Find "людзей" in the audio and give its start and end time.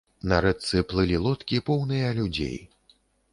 2.21-2.59